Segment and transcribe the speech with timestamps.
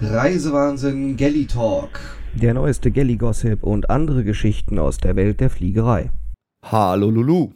[0.00, 1.98] Reisewahnsinn Galley Talk.
[2.34, 6.10] Der neueste Galley-Gossip und andere Geschichten aus der Welt der Fliegerei.
[6.64, 7.50] Hallo Lulu.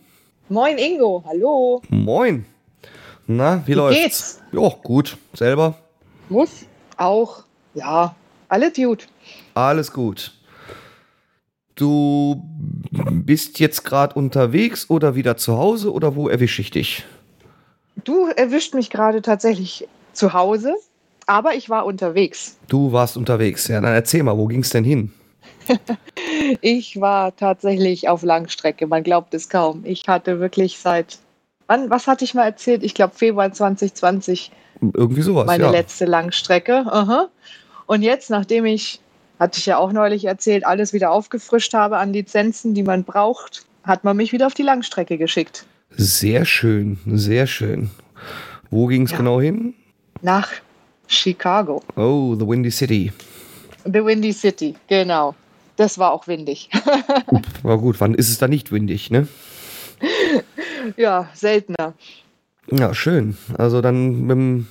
[0.48, 1.80] Moin Ingo, hallo.
[1.88, 2.44] Moin.
[3.28, 4.02] Na, wie, Wie läuft's?
[4.02, 4.42] geht's?
[4.50, 5.16] Ja, gut.
[5.34, 5.76] Selber?
[6.28, 6.66] Muss
[6.96, 7.44] auch,
[7.74, 8.16] ja,
[8.48, 9.08] alles gut.
[9.54, 10.32] Alles gut.
[11.76, 12.42] Du
[12.90, 17.04] bist jetzt gerade unterwegs oder wieder zu Hause oder wo erwische ich dich?
[18.02, 20.74] Du erwischt mich gerade tatsächlich zu Hause,
[21.26, 22.56] aber ich war unterwegs.
[22.68, 23.68] Du warst unterwegs.
[23.68, 25.12] Ja, dann erzähl mal, wo ging's denn hin?
[26.60, 29.82] Ich war tatsächlich auf Langstrecke, man glaubt es kaum.
[29.84, 31.18] Ich hatte wirklich seit,
[31.66, 32.82] wann, was hatte ich mal erzählt?
[32.82, 34.50] Ich glaube Februar 2020
[34.80, 35.70] Irgendwie sowas, meine ja.
[35.70, 36.84] letzte Langstrecke.
[36.86, 37.28] Aha.
[37.86, 39.00] Und jetzt, nachdem ich,
[39.38, 43.64] hatte ich ja auch neulich erzählt, alles wieder aufgefrischt habe an Lizenzen, die man braucht,
[43.84, 45.64] hat man mich wieder auf die Langstrecke geschickt.
[45.90, 47.90] Sehr schön, sehr schön.
[48.70, 49.18] Wo ging's Ja.
[49.18, 49.74] genau hin?
[50.22, 50.48] Nach
[51.12, 51.82] Chicago.
[51.96, 53.12] Oh, the Windy City.
[53.84, 55.34] The Windy City, genau.
[55.76, 56.68] Das war auch windig.
[57.62, 59.26] War gut, wann ist es da nicht windig, ne?
[60.96, 61.94] ja, seltener.
[62.70, 63.36] Ja, schön.
[63.58, 64.66] Also dann mit dem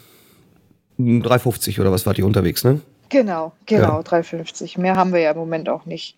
[1.24, 2.82] 350 oder was wart ihr unterwegs, ne?
[3.10, 4.04] Genau, genau, Ja.
[4.04, 4.78] 350.
[4.78, 6.18] Mehr haben wir ja im Moment auch nicht,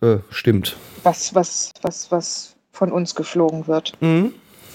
[0.00, 0.76] Äh, stimmt.
[1.02, 3.92] was, was, was, was von uns geflogen wird.
[4.00, 4.32] Mhm.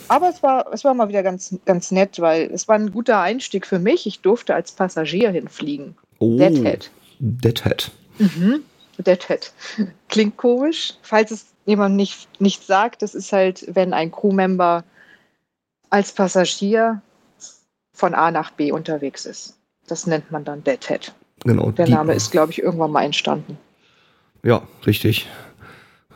[0.10, 3.20] Aber es war, es war mal wieder ganz, ganz nett, weil es war ein guter
[3.20, 4.06] Einstieg für mich.
[4.08, 5.96] Ich durfte als Passagier hinfliegen.
[6.20, 6.90] Oh, Deadhead.
[7.20, 7.92] Deadhead.
[8.18, 8.64] Mhm.
[8.98, 9.52] Deadhead.
[10.10, 10.94] Klingt komisch.
[11.02, 14.84] Falls es jemand nicht, nicht sagt, das ist halt, wenn ein Crewmember
[15.90, 17.02] als Passagier
[17.94, 19.58] von A nach B unterwegs ist.
[19.88, 21.14] Das nennt man dann Deadhead.
[21.44, 21.72] Genau.
[21.72, 23.58] Der Name ist, glaube ich, irgendwann mal entstanden.
[24.44, 25.28] Ja, richtig.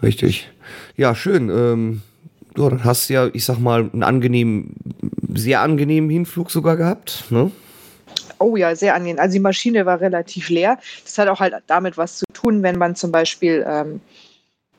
[0.01, 0.49] Richtig.
[0.95, 1.49] Ja, schön.
[1.49, 2.01] Ähm,
[2.57, 4.75] ja, dann hast du ja, ich sag mal, einen angenehmen,
[5.33, 7.51] sehr angenehmen Hinflug sogar gehabt, ne?
[8.39, 9.19] Oh ja, sehr angenehm.
[9.19, 10.79] Also die Maschine war relativ leer.
[11.03, 14.01] Das hat auch halt damit was zu tun, wenn man zum Beispiel ähm,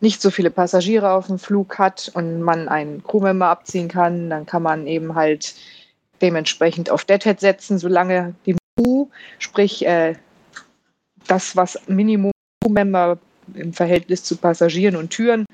[0.00, 4.46] nicht so viele Passagiere auf dem Flug hat und man einen Crewmember abziehen kann, dann
[4.46, 5.54] kann man eben halt
[6.20, 9.06] dementsprechend auf Deadhead setzen, solange die Crew,
[9.38, 10.16] sprich äh,
[11.28, 12.32] das, was Minimum
[12.62, 13.18] Crewmember
[13.54, 15.46] im Verhältnis zu Passagieren und Türen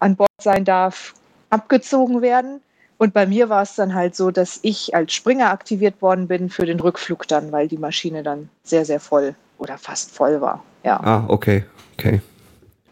[0.00, 1.14] an Bord sein darf,
[1.50, 2.60] abgezogen werden.
[2.98, 6.50] Und bei mir war es dann halt so, dass ich als Springer aktiviert worden bin
[6.50, 10.64] für den Rückflug dann, weil die Maschine dann sehr, sehr voll oder fast voll war.
[10.82, 11.00] Ja.
[11.00, 11.64] Ah, okay.
[11.94, 12.20] Okay.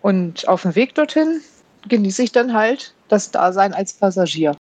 [0.03, 1.41] Und auf dem Weg dorthin
[1.89, 4.57] genieße ich dann halt das Dasein als Passagier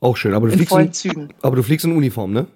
[0.00, 0.34] Auch schön.
[0.34, 1.34] Aber du, in fliegst in, Zügen.
[1.42, 2.46] aber du fliegst in Uniform, ne?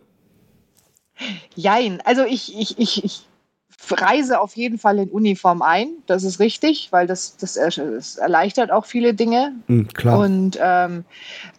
[1.54, 3.26] Jein, also ich, ich, ich, ich
[3.88, 8.70] reise auf jeden Fall in Uniform ein, das ist richtig, weil das, das, das erleichtert
[8.70, 9.52] auch viele Dinge.
[9.66, 10.18] Hm, klar.
[10.18, 11.04] Und ähm,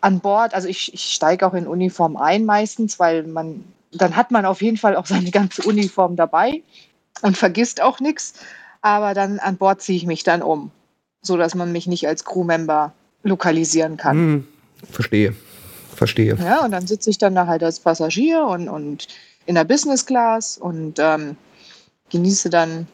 [0.02, 4.32] an Bord, also ich, ich steige auch in Uniform ein meistens, weil man, dann hat
[4.32, 6.62] man auf jeden Fall auch seine ganze Uniform dabei
[7.22, 8.34] und vergisst auch nichts.
[8.82, 10.72] Aber dann an Bord ziehe ich mich dann um,
[11.22, 12.94] sodass man mich nicht als Crewmember
[13.24, 14.18] lokalisieren kann.
[14.18, 14.48] Hm,
[14.90, 15.36] verstehe.
[15.96, 16.36] Verstehe.
[16.42, 19.08] Ja, und dann sitze ich dann da halt als Passagier und, und
[19.46, 21.36] in der Business Class und ähm,
[22.12, 22.88] genieße dann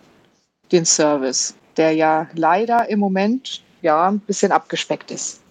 [0.72, 5.42] den Service, der ja leider im Moment ja ein bisschen abgespeckt ist.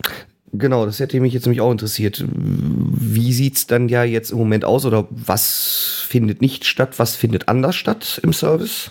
[0.52, 2.24] Genau, das hätte mich jetzt nämlich auch interessiert.
[2.28, 7.48] Wie sieht's dann ja jetzt im Moment aus oder was findet nicht statt, was findet
[7.48, 8.90] anders statt im Service?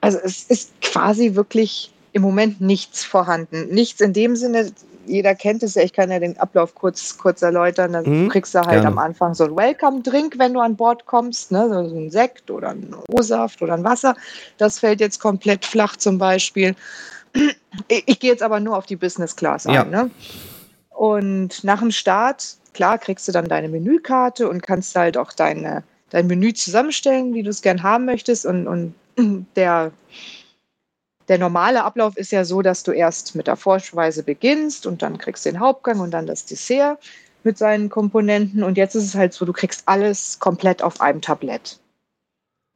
[0.00, 3.68] Also es ist quasi wirklich im Moment nichts vorhanden.
[3.74, 4.70] Nichts in dem Sinne,
[5.06, 7.92] jeder kennt es ja, ich kann ja den Ablauf kurz, kurz erläutern.
[7.92, 8.86] Dann Mhm, kriegst du halt gerne.
[8.88, 11.68] am Anfang so ein Welcome-Drink, wenn du an Bord kommst, ne?
[11.68, 14.16] so ein Sekt oder ein O-Saft oder ein Wasser.
[14.58, 16.74] Das fällt jetzt komplett flach zum Beispiel.
[17.88, 19.74] Ich, ich gehe jetzt aber nur auf die Business Class ein.
[19.74, 19.84] Ja.
[19.84, 20.10] Ne?
[20.90, 25.82] Und nach dem Start, klar, kriegst du dann deine Menükarte und kannst halt auch deine,
[26.10, 28.46] dein Menü zusammenstellen, wie du es gern haben möchtest.
[28.46, 28.94] Und, und
[29.56, 29.92] der,
[31.28, 35.18] der normale Ablauf ist ja so, dass du erst mit der Vorspeise beginnst und dann
[35.18, 36.98] kriegst du den Hauptgang und dann das Dessert
[37.44, 38.62] mit seinen Komponenten.
[38.62, 41.78] Und jetzt ist es halt so, du kriegst alles komplett auf einem Tablett.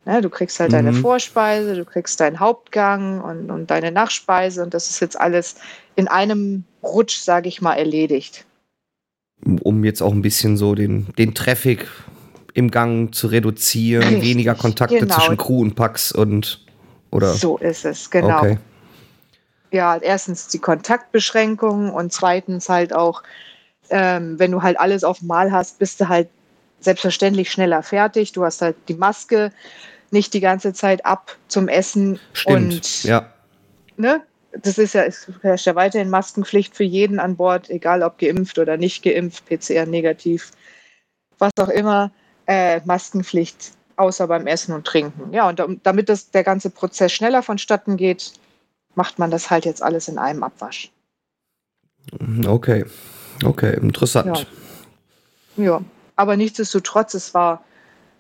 [0.04, 1.02] Ne, du kriegst halt deine Mhm.
[1.02, 5.56] Vorspeise, du kriegst deinen Hauptgang und, und deine Nachspeise und das ist jetzt alles
[5.96, 8.46] in einem Rutsch, sage ich mal, erledigt.
[9.62, 11.86] Um jetzt auch ein bisschen so den, den Traffic
[12.54, 15.14] im Gang zu reduzieren, Richtig, weniger Kontakte genau.
[15.14, 16.64] zwischen Crew und Pax und
[17.10, 18.38] oder So ist es, genau.
[18.38, 18.58] okay.
[19.70, 23.22] ja, erstens die Kontaktbeschränkungen und zweitens halt auch,
[23.90, 26.28] ähm, wenn du halt alles auf Mal hast, bist du halt
[26.80, 28.32] selbstverständlich schneller fertig.
[28.32, 29.52] Du hast halt die Maske
[30.10, 32.18] nicht die ganze Zeit ab zum Essen.
[32.32, 32.74] Stimmt.
[32.74, 33.32] Und ja.
[33.96, 34.22] ne,
[34.52, 38.58] das ist ja, es herrscht ja weiterhin Maskenpflicht für jeden an Bord, egal ob geimpft
[38.58, 40.50] oder nicht geimpft, PCR negativ,
[41.38, 42.10] was auch immer.
[42.46, 45.32] Äh, Maskenpflicht außer beim Essen und Trinken.
[45.32, 48.32] Ja, und damit das, der ganze Prozess schneller vonstatten geht,
[48.94, 50.90] macht man das halt jetzt alles in einem Abwasch.
[52.46, 52.84] Okay,
[53.44, 54.46] okay, interessant.
[55.56, 55.80] Ja, ja.
[56.16, 57.62] aber nichtsdestotrotz, es war,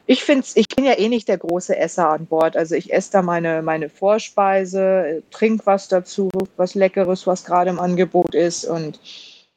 [0.06, 2.56] ich finde ich bin ja eh nicht der große Esser an Bord.
[2.56, 7.78] Also ich esse da meine, meine Vorspeise, trinke was dazu, was Leckeres, was gerade im
[7.78, 9.00] Angebot ist und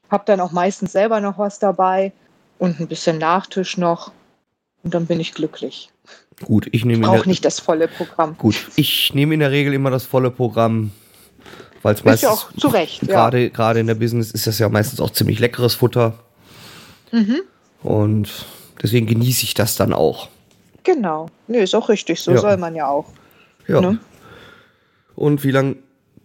[0.10, 2.12] habe dann auch meistens selber noch was dabei
[2.60, 4.12] und ein bisschen Nachtisch noch
[4.84, 5.90] und dann bin ich glücklich.
[6.42, 8.38] Gut, ich nehme auch nicht das volle Programm.
[8.38, 10.92] Gut, ich nehme in der Regel immer das volle Programm,
[11.82, 13.02] weil es meistens ja auch zu Recht.
[13.02, 13.50] Gerade ja.
[13.50, 16.20] gerade in der Business ist das ja meistens auch ziemlich leckeres Futter.
[17.12, 17.42] Mhm.
[17.84, 18.46] Und
[18.82, 20.30] deswegen genieße ich das dann auch.
[20.84, 21.28] Genau.
[21.48, 22.22] Nee, ist auch richtig.
[22.22, 22.38] So ja.
[22.38, 23.06] soll man ja auch.
[23.68, 23.82] Ja.
[23.82, 24.00] Ne?
[25.16, 25.76] Und wie lange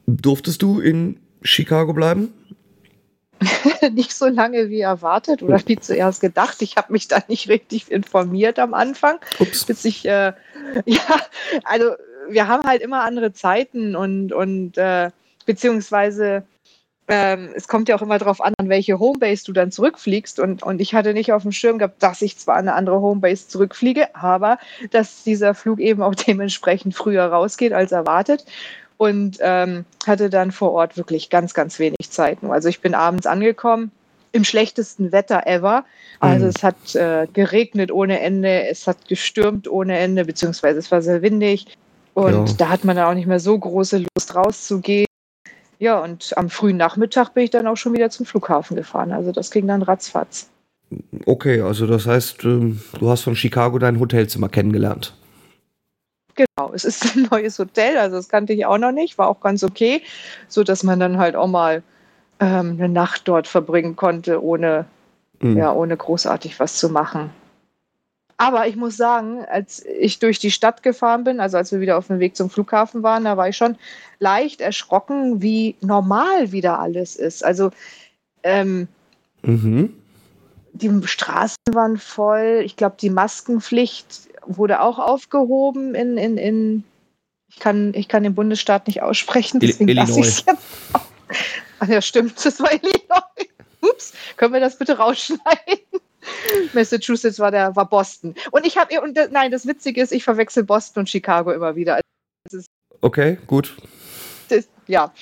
[0.06, 2.32] durftest du in Chicago bleiben?
[3.92, 6.62] nicht so lange wie erwartet oder wie zuerst gedacht.
[6.62, 9.18] Ich habe mich da nicht richtig informiert am Anfang.
[9.38, 9.64] Ups.
[9.64, 10.32] Bis ich, äh,
[10.84, 11.20] ja,
[11.64, 11.92] also
[12.28, 15.10] wir haben halt immer andere Zeiten und, und äh,
[15.44, 16.44] beziehungsweise
[17.08, 20.40] ähm, es kommt ja auch immer darauf an, an welche Homebase du dann zurückfliegst.
[20.40, 23.00] Und, und ich hatte nicht auf dem Schirm gehabt, dass ich zwar an eine andere
[23.00, 24.58] Homebase zurückfliege, aber
[24.90, 28.44] dass dieser Flug eben auch dementsprechend früher rausgeht als erwartet
[28.98, 32.38] und ähm, hatte dann vor Ort wirklich ganz, ganz wenig Zeit.
[32.42, 33.90] Also ich bin abends angekommen,
[34.32, 35.84] im schlechtesten Wetter ever.
[36.20, 36.52] Also mhm.
[36.54, 41.22] es hat äh, geregnet ohne Ende, es hat gestürmt ohne Ende, beziehungsweise es war sehr
[41.22, 41.66] windig.
[42.14, 42.54] Und ja.
[42.56, 45.06] da hat man dann auch nicht mehr so große Lust rauszugehen.
[45.78, 49.12] Ja, und am frühen Nachmittag bin ich dann auch schon wieder zum Flughafen gefahren.
[49.12, 50.48] Also das ging dann ratzfatz.
[51.26, 55.14] Okay, also das heißt, ähm, du hast von Chicago dein Hotelzimmer kennengelernt.
[56.36, 59.40] Genau, es ist ein neues Hotel, also das kannte ich auch noch nicht, war auch
[59.40, 60.02] ganz okay,
[60.48, 61.82] so dass man dann halt auch mal
[62.40, 64.84] ähm, eine Nacht dort verbringen konnte, ohne,
[65.40, 65.56] mhm.
[65.56, 67.30] ja, ohne großartig was zu machen.
[68.38, 71.96] Aber ich muss sagen, als ich durch die Stadt gefahren bin, also als wir wieder
[71.96, 73.76] auf dem Weg zum Flughafen waren, da war ich schon
[74.18, 77.42] leicht erschrocken, wie normal wieder alles ist.
[77.42, 77.70] Also
[78.42, 78.88] ähm,
[79.40, 79.94] mhm.
[80.74, 82.60] die Straßen waren voll.
[82.62, 86.84] Ich glaube, die Maskenpflicht wurde auch aufgehoben in, in, in
[87.48, 90.58] ich, kann, ich kann den Bundesstaat nicht aussprechen, deswegen lasse ich es jetzt.
[91.78, 93.48] Ach ja, stimmt, das war Illinois.
[93.82, 95.80] Ups, können wir das bitte rausschneiden?
[96.72, 98.34] Massachusetts war der war Boston.
[98.50, 102.00] Und ich habe und nein, das Witzige ist, ich verwechsel Boston und Chicago immer wieder.
[102.50, 102.66] Also
[103.00, 103.76] okay, gut.
[104.48, 105.12] Das, ja.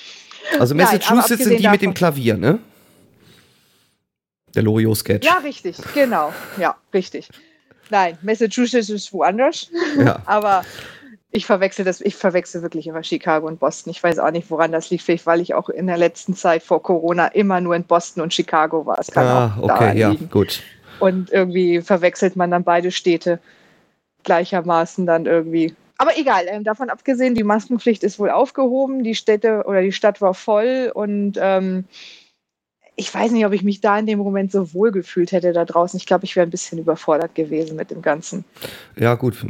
[0.59, 2.59] Also Massachusetts nein, sind die davon, mit dem Klavier, ne?
[4.55, 5.25] Der Loriot-Sketch.
[5.25, 6.33] Ja, richtig, genau.
[6.57, 7.29] Ja, richtig.
[7.89, 9.69] Nein, Massachusetts ist woanders.
[9.97, 10.19] Ja.
[10.25, 10.63] Aber
[11.31, 13.91] ich verwechsel das, ich verwechsel wirklich immer Chicago und Boston.
[13.91, 16.63] Ich weiß auch nicht, woran das liegt, vielleicht weil ich auch in der letzten Zeit
[16.63, 18.99] vor Corona immer nur in Boston und Chicago war.
[18.99, 20.29] Es kann ah, okay, ja, liegen.
[20.29, 20.63] gut.
[20.99, 23.39] Und irgendwie verwechselt man dann beide Städte
[24.23, 25.75] gleichermaßen dann irgendwie.
[25.97, 30.21] Aber egal, ähm, davon abgesehen, die Maskenpflicht ist wohl aufgehoben, die Städte oder die Stadt
[30.21, 31.85] war voll und ähm,
[32.95, 35.65] ich weiß nicht, ob ich mich da in dem Moment so wohl gefühlt hätte da
[35.65, 35.97] draußen.
[35.97, 38.45] Ich glaube, ich wäre ein bisschen überfordert gewesen mit dem Ganzen.
[38.95, 39.45] Ja, gut.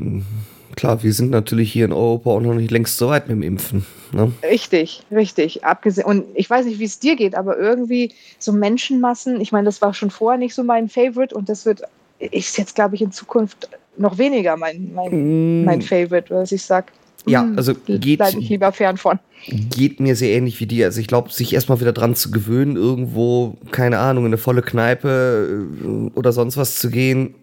[0.76, 3.44] Klar, wir sind natürlich hier in Europa auch noch nicht längst so weit mit dem
[3.44, 3.86] Impfen.
[4.12, 4.32] Ne?
[4.44, 5.64] Richtig, richtig.
[5.64, 9.66] Abgesehen, und ich weiß nicht, wie es dir geht, aber irgendwie so Menschenmassen, ich meine,
[9.66, 11.82] das war schon vorher nicht so mein Favorite und das wird,
[12.20, 15.66] ist jetzt, glaube ich, in Zukunft noch weniger mein, mein, mm.
[15.66, 16.88] mein Favorite, was ich sage.
[17.28, 18.20] Ja, hm, also geht.
[18.20, 19.20] Bleibe ich lieber fern von.
[19.48, 20.86] Geht mir sehr ähnlich wie dir.
[20.86, 24.62] Also ich glaube, sich erstmal wieder dran zu gewöhnen, irgendwo, keine Ahnung, in eine volle
[24.62, 27.36] Kneipe äh, oder sonst was zu gehen,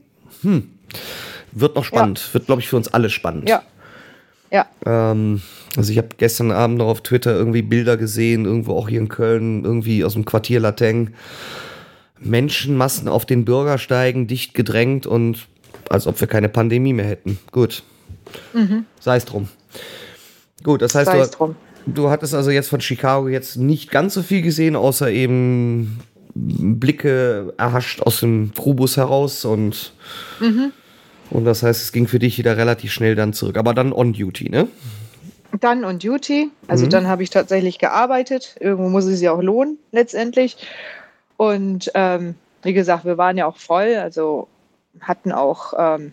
[0.43, 0.69] hm,
[1.53, 2.21] wird noch spannend.
[2.29, 2.35] Ja.
[2.35, 3.49] Wird, glaube ich, für uns alle spannend.
[3.49, 3.62] Ja.
[4.51, 4.67] Ja.
[4.85, 5.41] Ähm,
[5.77, 9.09] also ich habe gestern Abend noch auf Twitter irgendwie Bilder gesehen, irgendwo auch hier in
[9.09, 11.11] Köln, irgendwie aus dem Quartier Lateng.
[12.21, 15.49] Menschenmassen auf den Bürgersteigen, dicht gedrängt und
[15.89, 17.39] als ob wir keine Pandemie mehr hätten.
[17.51, 17.83] Gut.
[18.53, 18.87] Mhm.
[19.01, 19.49] Sei es drum.
[20.62, 21.55] Gut, das heißt, du,
[21.87, 25.99] du, hattest also jetzt von Chicago jetzt nicht ganz so viel gesehen, außer eben
[26.35, 29.93] Blicke erhascht aus dem Trubus heraus und,
[30.41, 30.73] mhm.
[31.31, 33.57] und das heißt, es ging für dich wieder relativ schnell dann zurück.
[33.57, 34.69] Aber dann on duty, ne?
[35.61, 36.51] Dann on duty.
[36.69, 36.91] Also mhm.
[36.91, 38.57] dann habe ich tatsächlich gearbeitet.
[38.61, 40.57] Irgendwo muss es sich auch lohnen, letztendlich.
[41.37, 44.49] Und ähm, wie gesagt, wir waren ja auch voll, also
[45.01, 46.12] hatten auch ähm,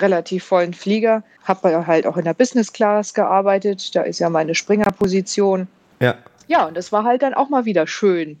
[0.00, 1.22] relativ vollen Flieger.
[1.44, 3.94] Habe halt auch in der Business Class gearbeitet.
[3.94, 5.68] Da ist ja meine Springerposition.
[6.00, 6.16] Ja.
[6.48, 8.40] Ja, und das war halt dann auch mal wieder schön,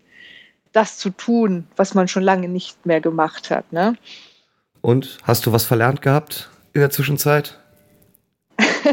[0.72, 3.72] das zu tun, was man schon lange nicht mehr gemacht hat.
[3.72, 3.96] Ne?
[4.80, 7.58] Und hast du was verlernt gehabt in der Zwischenzeit?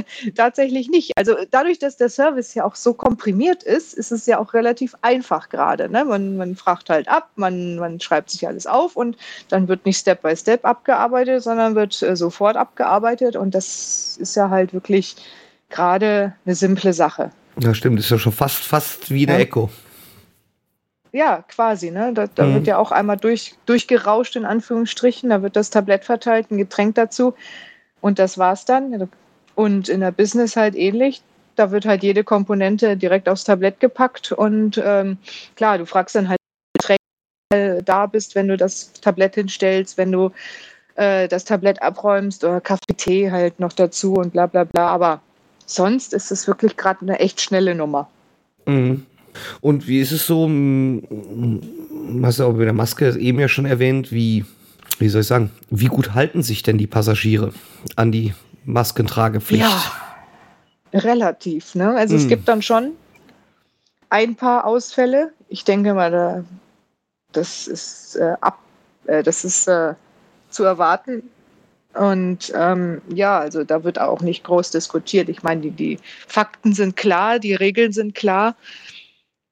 [0.36, 1.12] tatsächlich nicht.
[1.16, 4.96] Also dadurch, dass der Service ja auch so komprimiert ist, ist es ja auch relativ
[5.02, 5.90] einfach gerade.
[5.90, 6.06] Ne?
[6.06, 9.18] Man, man fragt halt ab, man, man schreibt sich alles auf und
[9.50, 13.36] dann wird nicht Step by Step abgearbeitet, sondern wird äh, sofort abgearbeitet.
[13.36, 15.16] Und das ist ja halt wirklich
[15.70, 17.32] gerade eine simple Sache.
[17.60, 19.42] Ja, stimmt, ist ja schon fast, fast wie der ja.
[19.42, 19.70] Echo.
[21.12, 21.92] Ja, quasi.
[21.92, 22.12] Ne?
[22.14, 22.56] Da, da mhm.
[22.56, 25.30] wird ja auch einmal durch, durchgerauscht, in Anführungsstrichen.
[25.30, 27.34] Da wird das Tablett verteilt, ein Getränk dazu.
[28.02, 29.10] Und das war's dann.
[29.60, 31.22] Und in der Business halt ähnlich.
[31.58, 34.32] Da wird halt jede Komponente direkt aufs Tablett gepackt.
[34.32, 35.18] Und ähm,
[35.58, 36.40] klar, du fragst dann halt,
[37.84, 40.32] da bist, wenn du das Tablett hinstellst, wenn du
[40.96, 44.88] äh, das Tablett abräumst oder Kaffee, Tee halt noch dazu und bla bla bla.
[44.88, 45.20] Aber
[45.66, 48.10] sonst ist es wirklich gerade eine echt schnelle Nummer.
[48.66, 49.06] Mhm.
[49.60, 50.44] Und wie ist es so,
[52.24, 54.46] hast du auch mit der Maske eben ja schon erwähnt, wie,
[55.00, 57.52] wie soll ich sagen, wie gut halten sich denn die Passagiere
[57.98, 58.34] an die
[58.66, 59.64] Maskentragepflicht?
[59.64, 61.76] Ja, relativ.
[61.76, 61.96] Ne?
[61.96, 62.22] Also hm.
[62.22, 62.94] es gibt dann schon
[64.10, 65.34] ein paar Ausfälle.
[65.48, 66.44] Ich denke mal, da,
[67.32, 68.60] das ist äh, ab,
[69.06, 69.94] äh, das ist äh,
[70.50, 71.24] zu erwarten.
[71.94, 75.28] Und ähm, ja, also da wird auch nicht groß diskutiert.
[75.28, 78.56] Ich meine, die, die Fakten sind klar, die Regeln sind klar.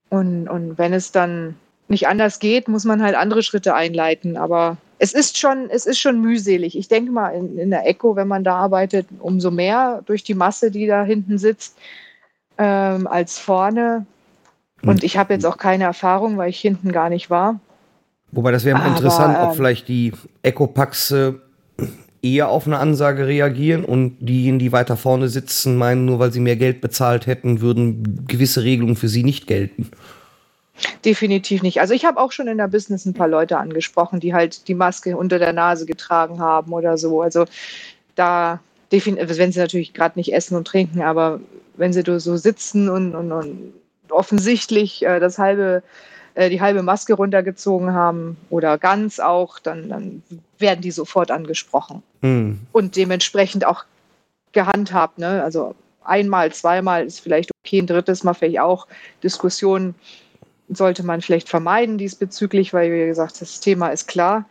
[0.09, 1.55] Und, und wenn es dann
[1.87, 4.37] nicht anders geht, muss man halt andere Schritte einleiten.
[4.37, 6.77] Aber es ist schon, es ist schon mühselig.
[6.77, 10.33] Ich denke mal, in, in der Echo, wenn man da arbeitet, umso mehr durch die
[10.33, 11.77] Masse, die da hinten sitzt,
[12.57, 14.05] ähm, als vorne.
[14.83, 17.59] Und ich habe jetzt auch keine Erfahrung, weil ich hinten gar nicht war.
[18.31, 20.11] Wobei das wäre interessant, ob ähm, vielleicht die
[20.43, 21.33] Echo-Packs äh,
[22.21, 26.39] eher auf eine Ansage reagieren und diejenigen, die weiter vorne sitzen, meinen, nur weil sie
[26.39, 29.91] mehr Geld bezahlt hätten, würden gewisse Regelungen für sie nicht gelten.
[31.05, 31.81] Definitiv nicht.
[31.81, 34.75] Also ich habe auch schon in der Business ein paar Leute angesprochen, die halt die
[34.75, 37.21] Maske unter der Nase getragen haben oder so.
[37.21, 37.45] Also
[38.15, 38.59] da,
[38.91, 41.39] wenn sie natürlich gerade nicht essen und trinken, aber
[41.75, 43.73] wenn sie so sitzen und, und, und
[44.09, 45.83] offensichtlich äh, das halbe
[46.37, 50.21] äh, die halbe Maske runtergezogen haben oder ganz auch, dann, dann
[50.59, 52.03] werden die sofort angesprochen.
[52.21, 52.59] Mhm.
[52.71, 53.85] Und dementsprechend auch
[54.51, 55.17] gehandhabt.
[55.17, 55.43] Ne?
[55.43, 58.87] Also einmal, zweimal ist vielleicht okay, ein drittes Mal vielleicht auch.
[59.23, 59.95] Diskussionen
[60.69, 64.45] sollte man vielleicht vermeiden diesbezüglich, weil, wie gesagt, das Thema ist klar.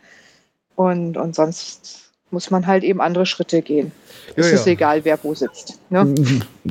[0.75, 3.91] Und, und sonst muss man halt eben andere Schritte gehen.
[4.35, 4.73] Ja, es ist ja.
[4.73, 5.79] egal, wer wo sitzt.
[5.89, 6.13] Ne?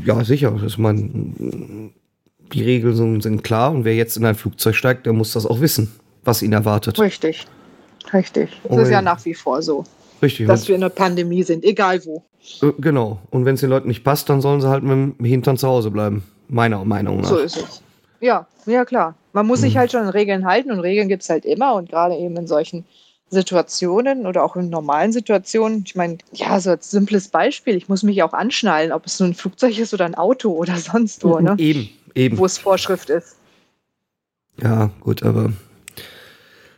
[0.05, 0.51] Ja, sicher.
[0.51, 1.93] Dass man
[2.53, 5.61] die Regeln sind klar und wer jetzt in ein Flugzeug steigt, der muss das auch
[5.61, 5.93] wissen,
[6.25, 6.99] was ihn erwartet.
[7.01, 7.47] Richtig,
[8.13, 8.51] richtig.
[8.65, 9.85] Das oh, ist ja nach wie vor so.
[10.23, 10.47] Richtig.
[10.47, 12.23] Dass wir in der Pandemie sind, egal wo.
[12.63, 13.21] Äh, genau.
[13.31, 15.67] Und wenn es den Leuten nicht passt, dann sollen sie halt mit dem Hintern zu
[15.67, 16.23] Hause bleiben.
[16.49, 17.29] Meiner Meinung nach.
[17.29, 17.83] So ist es.
[18.21, 19.15] Ja, ja klar.
[19.33, 19.65] Man muss hm.
[19.65, 19.79] sich mhm.
[19.79, 22.47] halt schon an Regeln halten und Regeln gibt es halt immer und gerade eben in
[22.47, 22.85] solchen
[23.29, 25.83] Situationen oder auch in normalen Situationen.
[25.85, 29.31] Ich meine, ja, so als simples Beispiel, ich muss mich auch anschnallen, ob es nun
[29.31, 31.41] ein Flugzeug ist oder ein Auto oder sonst wo.
[31.41, 31.57] Ne?
[31.59, 32.39] Eben, Eben.
[32.39, 33.37] wo es Vorschrift ist.
[34.63, 35.53] Ja, gut, aber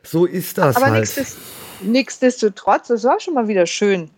[0.02, 1.10] so ist das aber halt.
[1.82, 4.10] nichtsdestotrotz, es war schon mal wieder schön.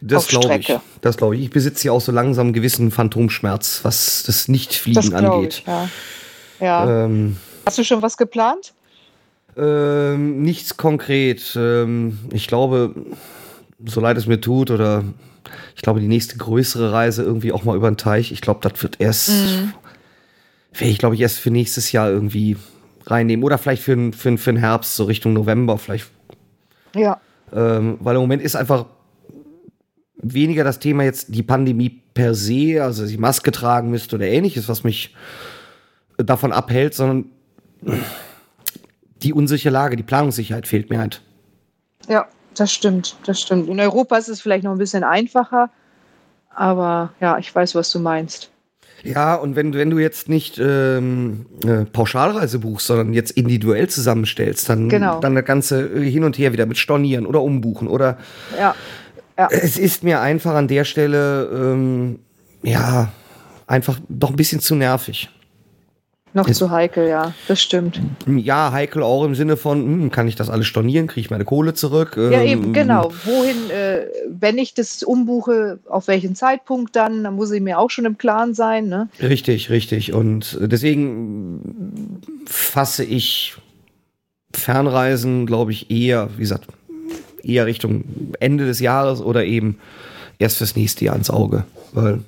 [0.00, 0.72] Das glaube ich.
[1.00, 1.42] Das glaube ich.
[1.42, 5.58] Ich besitze ja auch so langsam einen gewissen Phantomschmerz, was das Nichtfliegen das angeht.
[5.60, 5.88] Ich, ja.
[6.60, 7.04] Ja.
[7.04, 7.36] Ähm,
[7.66, 8.72] Hast du schon was geplant?
[9.56, 11.54] Ähm, nichts konkret.
[11.56, 12.94] Ähm, ich glaube,
[13.84, 15.04] so leid es mir tut, oder
[15.74, 18.32] ich glaube, die nächste größere Reise irgendwie auch mal über den Teich.
[18.32, 19.72] Ich glaube, das wird erst mhm
[20.80, 22.56] werde ich, glaube ich, erst für nächstes Jahr irgendwie
[23.06, 23.44] reinnehmen.
[23.44, 26.06] Oder vielleicht für, für, für den Herbst, so Richtung November vielleicht.
[26.94, 27.20] Ja.
[27.52, 28.86] Ähm, weil im Moment ist einfach
[30.20, 34.68] weniger das Thema jetzt die Pandemie per se, also ich Maske tragen müsste oder ähnliches,
[34.68, 35.14] was mich
[36.18, 37.26] davon abhält, sondern
[39.22, 41.22] die unsichere Lage, die Planungssicherheit fehlt mir halt.
[42.08, 43.68] Ja, das stimmt, das stimmt.
[43.68, 45.70] In Europa ist es vielleicht noch ein bisschen einfacher,
[46.54, 48.50] aber ja, ich weiß, was du meinst.
[49.04, 54.68] Ja, und wenn, wenn du jetzt nicht ähm, äh, Pauschalreise buchst, sondern jetzt individuell zusammenstellst,
[54.68, 55.20] dann, genau.
[55.20, 58.18] dann das Ganze hin und her wieder mit Stornieren oder umbuchen oder.
[58.58, 58.74] Ja.
[59.38, 59.48] ja.
[59.52, 62.18] Es ist mir einfach an der Stelle, ähm,
[62.62, 63.12] ja,
[63.68, 65.30] einfach doch ein bisschen zu nervig.
[66.34, 68.00] Noch ist, zu heikel, ja, das stimmt.
[68.26, 71.44] Ja, heikel auch im Sinne von, hm, kann ich das alles stornieren, kriege ich meine
[71.44, 72.16] Kohle zurück?
[72.16, 73.10] Ja, ähm, eben, genau.
[73.24, 77.90] Wohin, äh, wenn ich das umbuche, auf welchen Zeitpunkt dann, dann muss ich mir auch
[77.90, 78.88] schon im Klaren sein.
[78.88, 79.08] Ne?
[79.20, 80.12] Richtig, richtig.
[80.12, 83.56] Und deswegen fasse ich
[84.54, 86.66] Fernreisen, glaube ich, eher, wie gesagt,
[87.42, 88.04] eher Richtung
[88.40, 89.78] Ende des Jahres oder eben
[90.38, 91.64] erst fürs nächste Jahr ins Auge.
[91.92, 92.20] Weil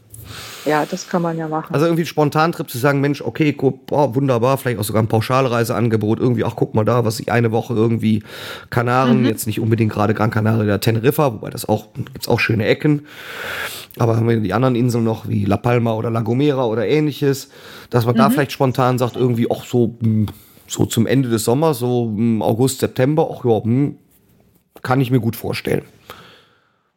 [0.65, 1.73] Ja, das kann man ja machen.
[1.75, 3.53] Also irgendwie ein Spontantrip zu sagen, Mensch, okay,
[3.87, 7.51] boah, wunderbar, vielleicht auch sogar ein Pauschalreiseangebot, irgendwie, ach guck mal da, was ich eine
[7.51, 8.23] Woche irgendwie
[8.69, 9.27] Kanaren, Mhm.
[9.27, 13.07] jetzt nicht unbedingt gerade Gran Canaria oder Teneriffa, wobei das auch, gibt's auch schöne Ecken.
[13.99, 17.49] Aber haben wir die anderen Inseln noch, wie La Palma oder La Gomera oder ähnliches,
[17.89, 18.19] dass man Mhm.
[18.19, 20.27] da vielleicht spontan sagt, irgendwie auch so, hm,
[20.67, 23.97] so zum Ende des Sommers, so hm, August, September, ach ja, hm,
[24.83, 25.83] kann ich mir gut vorstellen.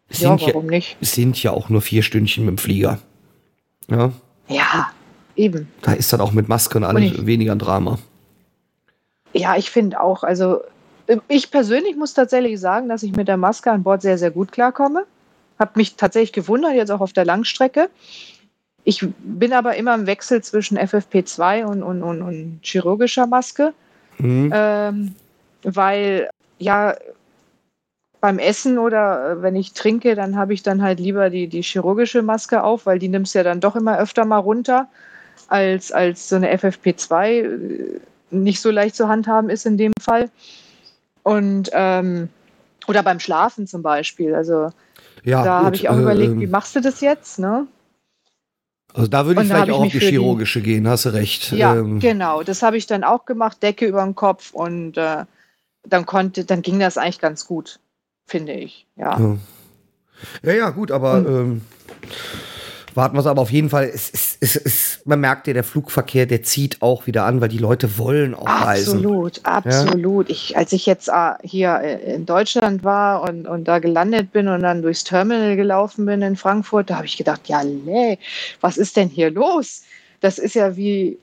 [0.10, 0.96] Es ja, sind warum nicht?
[1.02, 3.00] es sind ja auch nur vier Stündchen mit dem Flieger.
[3.90, 4.12] Ja,
[4.48, 4.92] Ja,
[5.36, 5.68] eben.
[5.82, 7.98] da ist dann auch mit Maske und ich- weniger ein Drama.
[9.34, 10.62] Ja, ich finde auch, also
[11.08, 14.32] äh, ich persönlich muss tatsächlich sagen, dass ich mit der Maske an Bord sehr, sehr
[14.32, 15.06] gut klarkomme.
[15.60, 17.90] Hab mich tatsächlich gewundert, jetzt auch auf der Langstrecke.
[18.84, 23.74] Ich bin aber immer im Wechsel zwischen FFP2 und, und, und, und chirurgischer Maske,
[24.20, 24.52] Mhm.
[24.54, 25.16] ähm,
[25.64, 26.96] weil ja
[28.24, 31.62] beim Essen oder äh, wenn ich trinke, dann habe ich dann halt lieber die, die
[31.62, 34.88] chirurgische Maske auf, weil die nimmst ja dann doch immer öfter mal runter,
[35.50, 38.00] als, als so eine FFP2 äh,
[38.32, 40.30] nicht so leicht zu handhaben ist in dem Fall.
[41.24, 42.30] Und ähm,
[42.88, 44.34] oder beim Schlafen zum Beispiel.
[44.34, 44.72] Also
[45.26, 47.40] ja, da habe ich auch äh, überlegt, ähm, wie machst du das jetzt?
[47.40, 47.68] Ne?
[48.94, 51.52] Also da würde ich vielleicht auch auf die für die- chirurgische gehen, hast du recht.
[51.52, 52.42] Ja, Ähm, genau.
[52.42, 55.26] Das habe ich dann auch gemacht, Decke über den Kopf und äh,
[55.86, 57.80] dann konnte, dann ging das eigentlich ganz gut,
[58.26, 58.86] finde ich.
[58.96, 59.20] Ja.
[59.20, 59.38] ja.
[60.44, 61.62] ja, ja, gut, aber Und- ähm,
[62.96, 63.90] warten wir es aber auf jeden Fall.
[63.94, 67.50] Es, es, es, es, man merkt ja, der Flugverkehr, der zieht auch wieder an, weil
[67.50, 68.98] die Leute wollen auch reisen.
[68.98, 70.30] Absolut, absolut.
[70.30, 74.48] Ich, als ich jetzt äh, hier äh, in Deutschland war und, und da gelandet bin
[74.48, 78.20] und dann durchs Terminal gelaufen bin in Frankfurt, da habe ich gedacht, ja, nee,
[78.62, 79.82] was ist denn hier los?
[80.22, 81.18] Das ist ja wie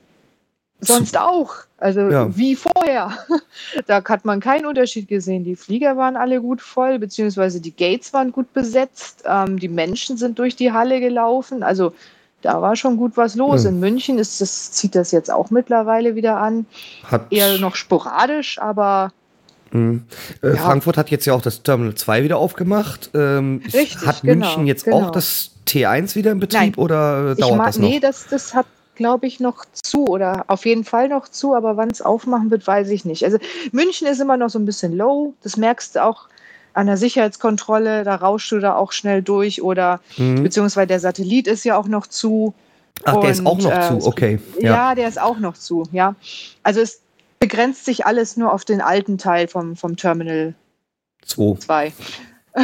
[0.81, 1.53] sonst auch.
[1.77, 2.35] Also Ja.
[2.35, 3.11] wie vorher.
[3.87, 5.43] Da hat man keinen Unterschied gesehen.
[5.43, 9.23] Die Flieger waren alle gut voll, beziehungsweise die Gates waren gut besetzt.
[9.25, 11.63] Ähm, die Menschen sind durch die Halle gelaufen.
[11.63, 11.93] Also
[12.41, 13.63] da war schon gut was los.
[13.63, 13.69] Ja.
[13.69, 16.65] In München ist das, zieht das jetzt auch mittlerweile wieder an
[17.03, 19.11] Hat, eher noch sporadisch, aber
[19.73, 20.03] Mhm.
[20.43, 20.55] Äh, Ja.
[20.57, 23.09] Frankfurt hat jetzt ja auch das Terminal 2 wieder aufgemacht.
[23.13, 25.03] Ähm, Richtig, hat genau, München jetzt genau.
[25.07, 26.75] auch das T1 wieder in Betrieb Nein.
[26.75, 27.87] oder ich dauert mag, das noch?
[27.87, 31.75] nee, das, das hat, glaube ich, noch zu oder auf jeden Fall noch zu, aber
[31.75, 33.25] wann es aufmachen wird, weiß ich nicht.
[33.25, 33.37] Also
[33.71, 36.27] München ist immer noch so ein bisschen low, das merkst du auch
[36.73, 40.43] an der Sicherheitskontrolle, da rauschst du da auch schnell durch oder Mhm.
[40.43, 42.53] beziehungsweise der Satellit ist ja auch noch zu.
[43.03, 44.39] Ach, der ist Und, auch noch äh, zu, okay.
[44.59, 44.71] Ja.
[44.73, 44.95] Ja.
[44.95, 46.15] der ist auch noch zu, ja.
[46.63, 47.01] Also es
[47.39, 50.53] begrenzt sich alles nur auf den alten Teil vom, vom Terminal
[51.25, 51.55] Zwei.
[51.59, 51.93] zwei.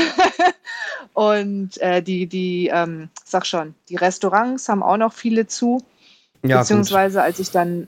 [1.14, 5.82] und äh, die, die, ähm, sag schon, die Restaurants haben auch noch viele zu.
[6.48, 6.64] Ja, gut.
[6.64, 7.88] beziehungsweise als ich dann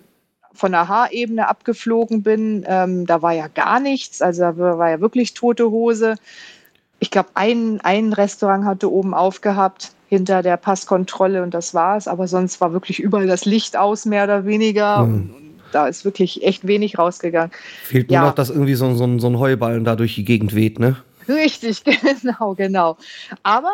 [0.53, 4.21] von der H-Ebene abgeflogen bin, ähm, da war ja gar nichts.
[4.21, 6.15] Also da war ja wirklich tote Hose.
[6.99, 12.07] Ich glaube, ein, ein Restaurant hatte oben aufgehabt hinter der Passkontrolle und das war's.
[12.07, 14.97] Aber sonst war wirklich überall das Licht aus, mehr oder weniger.
[14.97, 15.03] Hm.
[15.05, 17.51] Und, und da ist wirklich echt wenig rausgegangen.
[17.83, 18.25] Fehlt nur ja.
[18.25, 20.97] noch, dass irgendwie so, so, ein- so ein Heuballen da durch die Gegend weht, ne?
[21.27, 21.83] Richtig,
[22.23, 22.97] genau, genau.
[23.43, 23.71] Aber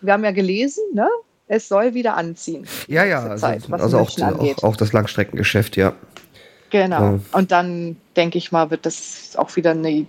[0.00, 1.06] wir haben ja gelesen, ne?
[1.54, 2.66] Es soll wieder anziehen.
[2.88, 5.92] Ja, ja, also, Zeit, was also auch, auch, auch das Langstreckengeschäft, ja.
[6.70, 7.00] Genau.
[7.00, 7.20] Ja.
[7.32, 10.06] Und dann denke ich mal, wird das auch wieder eine,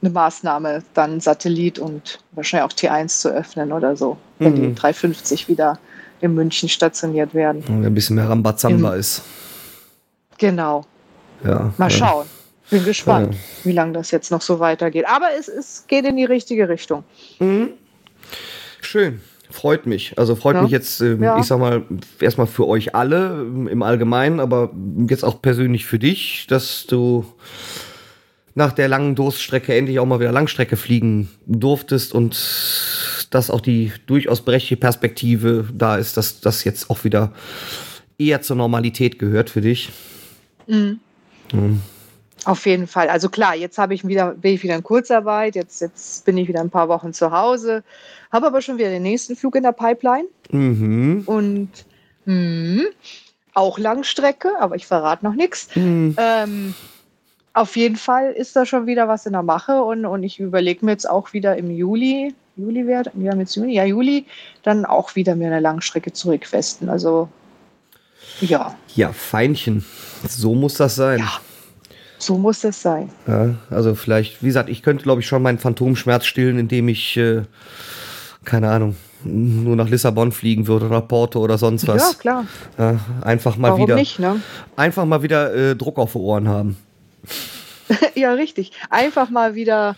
[0.00, 4.74] eine Maßnahme, dann Satellit und wahrscheinlich auch T1 zu öffnen oder so, wenn die Mhm.
[4.76, 5.78] 350 wieder
[6.20, 7.62] in München stationiert werden.
[7.66, 9.22] Wenn ein bisschen mehr Rambazamba ist.
[10.38, 10.84] Genau.
[11.44, 11.72] Ja.
[11.76, 11.96] Mal ja.
[11.96, 12.26] schauen.
[12.70, 13.40] Bin gespannt, Ja.
[13.64, 15.06] wie lange das jetzt noch so weitergeht.
[15.06, 17.04] Aber es, es geht in die richtige Richtung.
[17.38, 17.70] Mhm.
[18.80, 19.20] Schön.
[19.50, 20.12] Freut mich.
[20.18, 20.62] Also freut Ja.
[20.62, 21.38] mich jetzt, ähm, Ja.
[21.38, 21.82] ich sag mal,
[22.20, 24.70] erstmal für euch alle im Allgemeinen, aber
[25.08, 27.24] jetzt auch persönlich für dich, dass du
[28.54, 32.36] nach der langen Durststrecke endlich auch mal wieder Langstrecke fliegen durftest und
[33.30, 37.32] dass auch die durchaus berechtigte Perspektive da ist, dass das jetzt auch wieder
[38.18, 39.90] eher zur Normalität gehört für dich.
[40.66, 40.98] Mhm.
[41.52, 41.80] Mhm.
[42.48, 43.10] Auf jeden Fall.
[43.10, 46.48] Also klar, jetzt habe ich wieder, bin ich wieder in Kurzarbeit, jetzt, jetzt bin ich
[46.48, 47.84] wieder ein paar Wochen zu Hause,
[48.32, 50.28] habe aber schon wieder den nächsten Flug in der Pipeline.
[50.50, 51.24] Mhm.
[51.26, 51.68] Und
[52.24, 52.84] mh,
[53.52, 55.68] auch Langstrecke, aber ich verrate noch nichts.
[55.76, 56.16] Mhm.
[56.16, 56.74] Ähm,
[57.52, 60.86] auf jeden Fall ist da schon wieder was in der Mache und, und ich überlege
[60.86, 64.24] mir jetzt auch wieder im Juli, Juli wäre, wir haben jetzt Juni, ja Juli,
[64.62, 66.88] dann auch wieder mir eine Langstrecke zurückwesten.
[66.88, 67.28] Also
[68.40, 69.84] ja, Ja, Feinchen.
[70.26, 71.18] So muss das sein.
[71.18, 71.40] ja,
[72.18, 73.10] so muss das sein.
[73.26, 77.16] Ja, also vielleicht, wie gesagt, ich könnte, glaube ich, schon meinen Phantomschmerz stillen, indem ich,
[77.16, 77.42] äh,
[78.44, 82.18] keine Ahnung, nur nach Lissabon fliegen würde, nach Porto oder sonst Ja, was.
[82.18, 82.46] klar.
[82.78, 84.40] Ja, einfach mal Warum wieder, nicht, ne?
[84.76, 86.76] einfach mal wieder äh, Druck auf die Ohren haben.
[88.14, 88.72] ja, richtig.
[88.90, 89.96] Einfach mal wieder.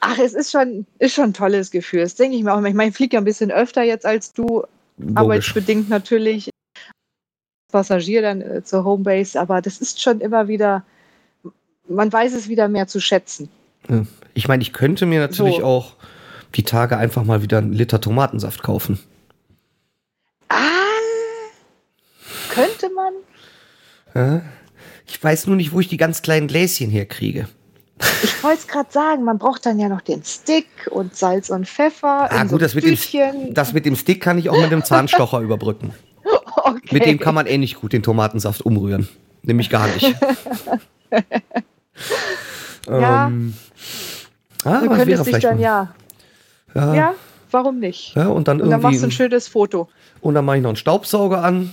[0.00, 2.00] Ach, es ist schon, ist schon ein tolles Gefühl.
[2.02, 2.62] Das denke ich mir auch.
[2.62, 4.64] Ich meine, ich fliege ja ein bisschen öfter jetzt als du.
[5.14, 6.50] arbeitsbedingt natürlich
[7.72, 10.84] Passagier dann äh, zur Homebase, aber das ist schon immer wieder,
[11.88, 13.48] man weiß es wieder mehr zu schätzen.
[14.34, 15.64] Ich meine, ich könnte mir natürlich So.
[15.64, 15.94] auch
[16.54, 18.98] die Tage einfach mal wieder einen Liter Tomatensaft kaufen.
[20.48, 20.56] Ah,
[22.50, 23.12] könnte man?
[24.14, 24.42] Ja?
[25.06, 27.48] Ich weiß nur nicht, wo ich die ganz kleinen Gläschen herkriege.
[28.22, 31.66] Ich wollte es gerade sagen, man braucht dann ja noch den Stick und Salz und
[31.68, 32.30] Pfeffer.
[32.30, 34.70] Ah, in so gut, das mit, dem, das mit dem Stick kann ich auch mit
[34.70, 35.94] dem Zahnstocher überbrücken.
[36.56, 36.80] okay.
[36.90, 39.08] Mit dem kann man eh nicht gut den Tomatensaft umrühren.
[39.42, 40.14] Nämlich gar nicht.
[42.88, 43.26] Ja.
[43.26, 43.54] Ähm,
[44.64, 45.94] ah, Du könntest dich dann ja.
[46.74, 47.14] ja, Ja,
[47.50, 48.14] warum nicht?
[48.14, 49.88] ja, und dann Und dann machst du ein schönes Foto.
[50.20, 51.72] Und dann mache ich noch einen Staubsauger an,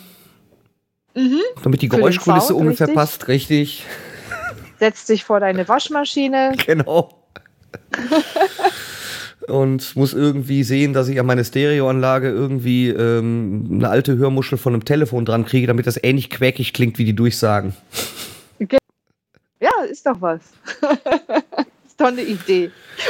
[1.15, 1.39] Mhm.
[1.63, 2.95] damit die Geräuschkulisse Sound, ungefähr richtig?
[2.95, 3.27] passt.
[3.27, 3.85] Richtig.
[4.79, 6.53] Setzt dich vor deine Waschmaschine.
[6.65, 7.19] Genau.
[9.47, 14.73] Und muss irgendwie sehen, dass ich an meine Stereoanlage irgendwie ähm, eine alte Hörmuschel von
[14.73, 17.73] einem Telefon dran kriege, damit das ähnlich quäkig klingt wie die Durchsagen.
[19.63, 20.41] Ja, ist doch was.
[21.87, 22.69] ist doch eine Idee.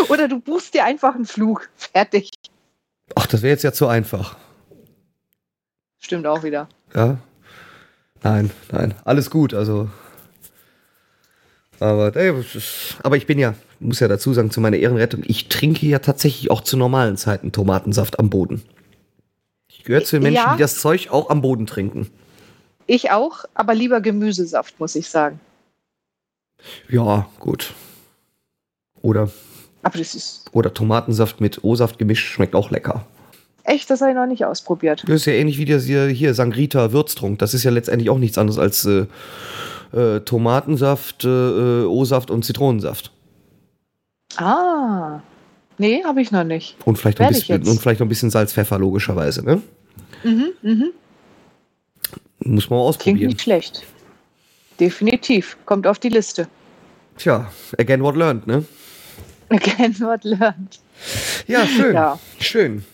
[0.09, 1.67] Oder du buchst dir einfach einen Flug.
[1.75, 2.29] Fertig.
[3.15, 4.37] Ach, das wäre jetzt ja zu einfach.
[5.97, 6.69] Stimmt auch wieder.
[6.93, 7.17] Ja.
[8.21, 9.89] Nein, nein, alles gut, also.
[11.79, 12.31] Aber, ey,
[13.01, 16.51] aber ich bin ja, muss ja dazu sagen, zu meiner Ehrenrettung, ich trinke ja tatsächlich
[16.51, 18.61] auch zu normalen Zeiten Tomatensaft am Boden.
[19.67, 20.53] Ich gehöre zu den Menschen, Ja.
[20.53, 22.11] die das Zeug auch am Boden trinken.
[22.85, 25.39] Ich auch, aber lieber Gemüsesaft, muss ich sagen.
[26.89, 27.73] Ja, gut.
[29.01, 29.29] Oder,
[29.81, 33.05] Aber das ist oder Tomatensaft mit O-Saft gemischt schmeckt auch lecker.
[33.63, 35.03] echt, das habe ich noch nicht ausprobiert.
[35.05, 37.39] Das ist ja ähnlich wie das hier, hier Sangrita Würztrunk.
[37.39, 39.05] Das ist ja letztendlich auch nichts anderes als äh,
[39.93, 43.11] äh, Tomatensaft, äh, O-Saft und Zitronensaft.
[44.37, 45.19] Ah.
[45.77, 46.75] Nee, habe ich noch nicht.
[46.85, 49.43] Und vielleicht, noch ein Werde ich bisschen, und vielleicht noch ein bisschen Salz, Pfeffer, logischerweise.
[49.43, 49.61] Ne?
[50.23, 50.91] Mhm, mhm.
[52.45, 53.27] Muss man mal Klingt ausprobieren.
[53.29, 53.83] nicht schlecht.
[54.79, 55.57] Definitiv.
[55.65, 56.47] Kommt auf die Liste.
[57.17, 58.65] Tja, again what learned, ne?
[59.49, 60.79] Again what learned.
[61.47, 61.93] Ja, schön.
[61.93, 62.19] Ja.
[62.39, 62.85] Schön.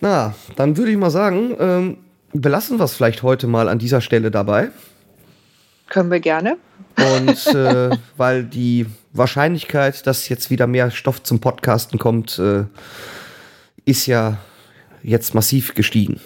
[0.00, 1.98] Na, dann würde ich mal sagen, ähm,
[2.32, 4.70] belassen wir es vielleicht heute mal an dieser Stelle dabei.
[5.88, 6.56] Können wir gerne.
[6.96, 12.64] Und äh, weil die Wahrscheinlichkeit, dass jetzt wieder mehr Stoff zum Podcasten kommt, äh,
[13.84, 14.38] ist ja
[15.02, 16.20] jetzt massiv gestiegen.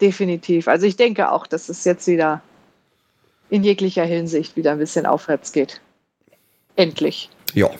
[0.00, 0.66] Definitiv.
[0.66, 2.42] Also ich denke auch, dass es jetzt wieder
[3.50, 5.80] in jeglicher Hinsicht wieder ein bisschen aufwärts geht.
[6.76, 7.28] Endlich.
[7.52, 7.70] Ja.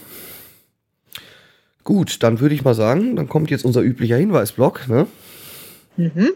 [1.85, 4.89] Gut, dann würde ich mal sagen, dann kommt jetzt unser üblicher Hinweisblock.
[4.89, 5.07] Ne?
[5.97, 6.31] Mhm.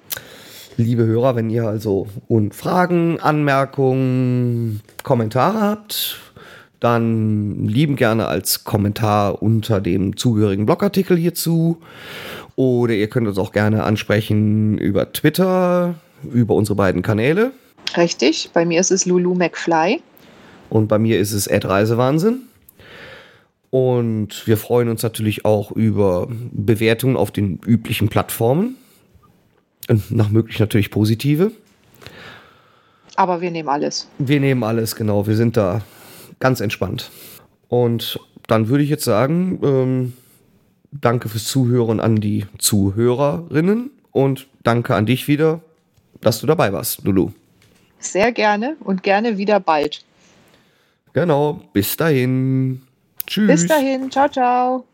[0.76, 6.18] Liebe Hörer, wenn ihr also und Fragen, Anmerkungen, Kommentare habt,
[6.80, 11.80] dann lieben gerne als Kommentar unter dem zugehörigen Blogartikel hierzu.
[12.56, 15.94] Oder ihr könnt uns auch gerne ansprechen über Twitter,
[16.32, 17.52] über unsere beiden Kanäle.
[17.96, 18.50] Richtig.
[18.52, 20.00] Bei mir ist es Lulu McFly.
[20.70, 22.42] Und bei mir ist es Ed Reisewahnsinn.
[23.70, 28.76] Und wir freuen uns natürlich auch über Bewertungen auf den üblichen Plattformen.
[29.88, 31.52] Und nach möglich natürlich positive.
[33.16, 34.08] Aber wir nehmen alles.
[34.18, 35.26] Wir nehmen alles, genau.
[35.26, 35.82] Wir sind da
[36.40, 37.10] ganz entspannt.
[37.68, 40.12] Und dann würde ich jetzt sagen, ähm,
[40.92, 45.60] danke fürs Zuhören an die Zuhörerinnen und danke an dich wieder,
[46.20, 47.30] dass du dabei warst, Lulu.
[48.04, 50.04] Sehr gerne und gerne wieder bald.
[51.12, 52.82] Genau, bis dahin.
[53.26, 53.62] Tschüss.
[53.62, 54.10] Bis dahin.
[54.10, 54.84] Ciao, ciao.